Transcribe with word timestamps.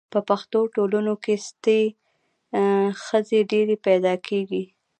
په 0.11 0.19
پښتنو 0.29 0.61
ټولنو 0.75 1.13
کي 1.23 1.35
ستۍ 1.49 1.83
ښځي 3.05 3.39
ډیري 3.51 3.75
پیدا 3.85 4.13
کیږي 4.27 4.63